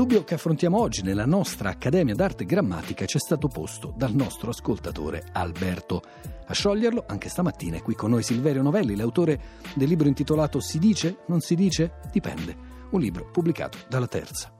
dubbio 0.00 0.24
che 0.24 0.32
affrontiamo 0.32 0.80
oggi 0.80 1.02
nella 1.02 1.26
nostra 1.26 1.68
Accademia 1.68 2.14
d'Arte 2.14 2.44
e 2.44 2.46
Grammatica 2.46 3.04
ci 3.04 3.18
è 3.18 3.20
stato 3.20 3.48
posto 3.48 3.92
dal 3.94 4.14
nostro 4.14 4.48
ascoltatore 4.48 5.24
Alberto. 5.32 6.00
A 6.46 6.54
scioglierlo 6.54 7.04
anche 7.06 7.28
stamattina 7.28 7.76
è 7.76 7.82
qui 7.82 7.94
con 7.94 8.08
noi 8.08 8.22
Silverio 8.22 8.62
Novelli, 8.62 8.96
l'autore 8.96 9.38
del 9.74 9.88
libro 9.88 10.08
intitolato 10.08 10.58
Si 10.58 10.78
dice? 10.78 11.18
Non 11.26 11.40
si 11.40 11.54
dice? 11.54 11.96
Dipende. 12.10 12.56
Un 12.92 13.00
libro 13.00 13.28
pubblicato 13.30 13.76
dalla 13.90 14.06
Terza. 14.06 14.50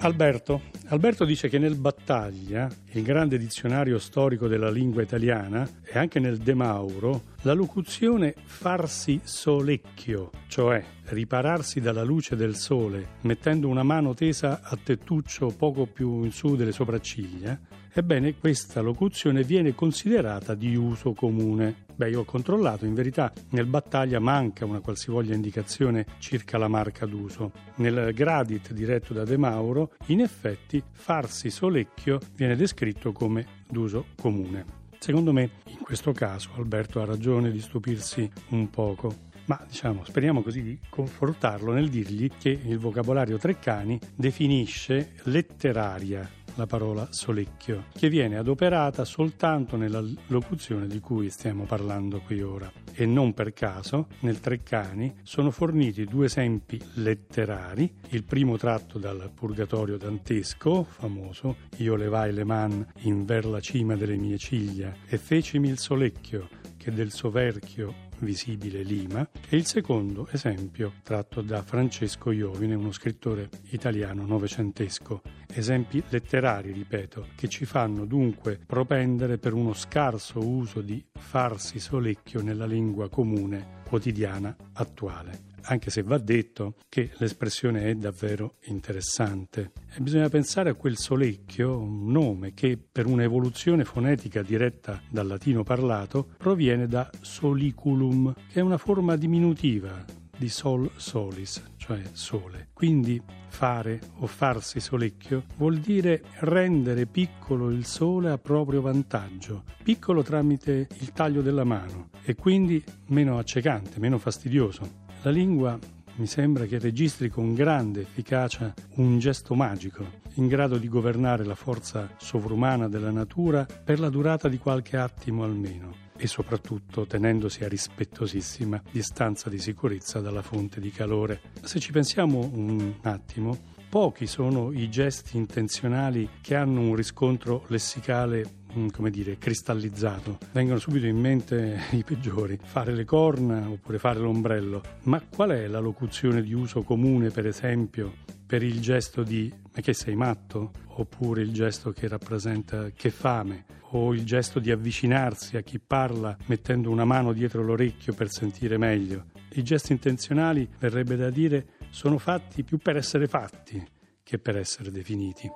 Alberto. 0.00 0.60
Alberto 0.90 1.26
dice 1.26 1.50
che 1.50 1.58
nel 1.58 1.74
Battaglia, 1.74 2.66
il 2.92 3.02
grande 3.02 3.36
dizionario 3.36 3.98
storico 3.98 4.48
della 4.48 4.70
lingua 4.70 5.02
italiana, 5.02 5.68
e 5.84 5.98
anche 5.98 6.18
nel 6.18 6.38
De 6.38 6.54
Mauro, 6.54 7.24
la 7.42 7.52
locuzione 7.52 8.34
farsi 8.42 9.20
solecchio, 9.22 10.30
cioè 10.46 10.82
ripararsi 11.08 11.82
dalla 11.82 12.04
luce 12.04 12.36
del 12.36 12.54
sole 12.54 13.16
mettendo 13.22 13.68
una 13.68 13.82
mano 13.82 14.14
tesa 14.14 14.62
a 14.62 14.78
tettuccio 14.82 15.48
poco 15.48 15.84
più 15.84 16.24
in 16.24 16.32
su 16.32 16.56
delle 16.56 16.72
sopracciglia, 16.72 17.58
ebbene 17.92 18.36
questa 18.38 18.80
locuzione 18.80 19.42
viene 19.42 19.74
considerata 19.74 20.54
di 20.54 20.74
uso 20.76 21.12
comune. 21.12 21.86
Beh, 21.94 22.10
io 22.10 22.20
ho 22.20 22.24
controllato, 22.24 22.84
in 22.84 22.94
verità 22.94 23.32
nel 23.50 23.66
battaglia 23.66 24.20
manca 24.20 24.64
una 24.64 24.80
qualsivoglia 24.80 25.34
indicazione 25.34 26.06
circa 26.18 26.58
la 26.58 26.68
marca 26.68 27.06
d'uso. 27.06 27.52
Nel 27.76 28.12
Gradit 28.14 28.72
diretto 28.72 29.12
da 29.12 29.24
De 29.24 29.36
Mauro, 29.36 29.92
in 30.06 30.20
effetti, 30.20 30.82
farsi 30.90 31.50
solecchio 31.50 32.20
viene 32.36 32.56
descritto 32.56 33.12
come 33.12 33.46
d'uso 33.68 34.06
comune. 34.20 34.64
Secondo 34.98 35.32
me, 35.32 35.50
in 35.66 35.80
questo 35.80 36.12
caso, 36.12 36.50
Alberto 36.56 37.00
ha 37.00 37.04
ragione 37.04 37.50
di 37.50 37.60
stupirsi 37.60 38.30
un 38.50 38.68
poco 38.70 39.26
ma 39.48 39.58
diciamo, 39.66 40.04
speriamo 40.04 40.42
così 40.42 40.62
di 40.62 40.78
confortarlo 40.90 41.72
nel 41.72 41.88
dirgli 41.88 42.30
che 42.38 42.50
il 42.50 42.78
vocabolario 42.78 43.38
Treccani 43.38 43.98
definisce 44.14 45.12
letteraria 45.22 46.28
la 46.58 46.66
parola 46.66 47.06
solecchio, 47.10 47.84
che 47.94 48.08
viene 48.08 48.36
adoperata 48.36 49.04
soltanto 49.04 49.76
nella 49.76 50.02
locuzione 50.26 50.88
di 50.88 50.98
cui 50.98 51.30
stiamo 51.30 51.64
parlando 51.64 52.20
qui 52.20 52.42
ora. 52.42 52.70
E 52.92 53.06
non 53.06 53.32
per 53.32 53.52
caso, 53.52 54.08
nel 54.20 54.40
Treccani 54.40 55.18
sono 55.22 55.52
forniti 55.52 56.04
due 56.04 56.26
esempi 56.26 56.80
letterari, 56.94 57.90
il 58.08 58.24
primo 58.24 58.56
tratto 58.56 58.98
dal 58.98 59.30
Purgatorio 59.32 59.96
dantesco, 59.96 60.82
famoso, 60.82 61.56
io 61.76 61.94
levai 61.94 62.32
le 62.32 62.44
man 62.44 62.84
in 63.02 63.24
ver 63.24 63.46
la 63.46 63.60
cima 63.60 63.94
delle 63.94 64.16
mie 64.16 64.36
ciglia 64.36 64.92
e 65.06 65.16
fecimi 65.16 65.68
il 65.68 65.78
solecchio 65.78 66.48
che 66.76 66.92
del 66.92 67.12
soverchio 67.12 68.06
visibile 68.20 68.82
Lima 68.82 69.28
e 69.48 69.56
il 69.56 69.66
secondo 69.66 70.28
esempio 70.30 70.94
tratto 71.02 71.40
da 71.40 71.62
Francesco 71.62 72.30
Iovine, 72.30 72.74
uno 72.74 72.92
scrittore 72.92 73.48
italiano 73.70 74.24
novecentesco. 74.26 75.22
Esempi 75.52 76.02
letterari, 76.08 76.72
ripeto, 76.72 77.28
che 77.34 77.48
ci 77.48 77.64
fanno 77.64 78.04
dunque 78.04 78.58
propendere 78.64 79.38
per 79.38 79.54
uno 79.54 79.72
scarso 79.72 80.40
uso 80.46 80.80
di 80.80 81.04
farsi 81.18 81.78
solecchio 81.80 82.42
nella 82.42 82.66
lingua 82.66 83.08
comune 83.08 83.76
quotidiana 83.84 84.54
attuale 84.74 85.56
anche 85.68 85.90
se 85.90 86.02
va 86.02 86.18
detto 86.18 86.74
che 86.88 87.10
l'espressione 87.18 87.84
è 87.84 87.94
davvero 87.94 88.54
interessante. 88.64 89.72
E 89.94 90.00
bisogna 90.00 90.28
pensare 90.28 90.70
a 90.70 90.74
quel 90.74 90.96
solecchio, 90.96 91.78
un 91.78 92.10
nome 92.10 92.54
che 92.54 92.78
per 92.78 93.06
un'evoluzione 93.06 93.84
fonetica 93.84 94.42
diretta 94.42 95.00
dal 95.08 95.26
latino 95.26 95.62
parlato 95.62 96.28
proviene 96.36 96.86
da 96.86 97.10
soliculum, 97.20 98.32
che 98.50 98.60
è 98.60 98.62
una 98.62 98.78
forma 98.78 99.16
diminutiva 99.16 100.04
di 100.38 100.48
sol 100.48 100.88
solis, 100.96 101.62
cioè 101.76 102.00
sole. 102.12 102.68
Quindi 102.72 103.20
fare 103.48 104.00
o 104.18 104.26
farsi 104.26 104.78
solecchio 104.78 105.44
vuol 105.56 105.78
dire 105.78 106.22
rendere 106.40 107.06
piccolo 107.06 107.70
il 107.70 107.84
sole 107.84 108.30
a 108.30 108.38
proprio 108.38 108.80
vantaggio, 108.80 109.64
piccolo 109.82 110.22
tramite 110.22 110.86
il 111.00 111.12
taglio 111.12 111.42
della 111.42 111.64
mano 111.64 112.10
e 112.22 112.36
quindi 112.36 112.82
meno 113.06 113.38
accecante, 113.38 113.98
meno 113.98 114.18
fastidioso. 114.18 115.06
La 115.22 115.30
lingua 115.30 115.76
mi 116.16 116.26
sembra 116.26 116.64
che 116.66 116.78
registri 116.78 117.28
con 117.28 117.52
grande 117.52 118.02
efficacia 118.02 118.72
un 118.96 119.18
gesto 119.18 119.54
magico, 119.56 120.06
in 120.34 120.46
grado 120.46 120.78
di 120.78 120.88
governare 120.88 121.44
la 121.44 121.56
forza 121.56 122.08
sovrumana 122.18 122.88
della 122.88 123.10
natura 123.10 123.66
per 123.66 123.98
la 123.98 124.10
durata 124.10 124.48
di 124.48 124.58
qualche 124.58 124.96
attimo 124.96 125.42
almeno 125.42 126.06
e 126.16 126.28
soprattutto 126.28 127.04
tenendosi 127.04 127.64
a 127.64 127.68
rispettosissima 127.68 128.80
distanza 128.92 129.50
di 129.50 129.58
sicurezza 129.58 130.20
dalla 130.20 130.42
fonte 130.42 130.80
di 130.80 130.92
calore. 130.92 131.40
Se 131.62 131.80
ci 131.80 131.90
pensiamo 131.90 132.50
un 132.52 132.94
attimo, 133.02 133.56
pochi 133.88 134.26
sono 134.26 134.70
i 134.70 134.88
gesti 134.88 135.36
intenzionali 135.36 136.28
che 136.40 136.54
hanno 136.54 136.80
un 136.80 136.94
riscontro 136.94 137.64
lessicale 137.68 138.57
come 138.90 139.10
dire, 139.10 139.38
cristallizzato. 139.38 140.38
Vengono 140.52 140.78
subito 140.78 141.06
in 141.06 141.18
mente 141.18 141.80
i 141.92 142.04
peggiori, 142.04 142.58
fare 142.62 142.92
le 142.94 143.04
corna 143.04 143.68
oppure 143.68 143.98
fare 143.98 144.18
l'ombrello. 144.18 144.82
Ma 145.04 145.20
qual 145.20 145.50
è 145.50 145.66
la 145.66 145.80
locuzione 145.80 146.42
di 146.42 146.52
uso 146.52 146.82
comune, 146.82 147.30
per 147.30 147.46
esempio, 147.46 148.12
per 148.46 148.62
il 148.62 148.80
gesto 148.80 149.22
di 149.22 149.52
ma 149.78 149.84
che 149.84 149.94
sei 149.94 150.16
matto? 150.16 150.72
Oppure 150.96 151.42
il 151.42 151.52
gesto 151.52 151.92
che 151.92 152.08
rappresenta 152.08 152.90
che 152.90 153.10
fame? 153.10 153.64
O 153.90 154.12
il 154.12 154.24
gesto 154.24 154.58
di 154.58 154.72
avvicinarsi 154.72 155.56
a 155.56 155.60
chi 155.60 155.78
parla 155.78 156.36
mettendo 156.46 156.90
una 156.90 157.04
mano 157.04 157.32
dietro 157.32 157.62
l'orecchio 157.62 158.12
per 158.12 158.28
sentire 158.28 158.76
meglio? 158.76 159.26
I 159.52 159.62
gesti 159.62 159.92
intenzionali, 159.92 160.68
verrebbe 160.80 161.14
da 161.14 161.30
dire, 161.30 161.66
sono 161.90 162.18
fatti 162.18 162.64
più 162.64 162.78
per 162.78 162.96
essere 162.96 163.28
fatti 163.28 163.86
che 164.24 164.38
per 164.38 164.56
essere 164.56 164.90
definiti. 164.90 165.48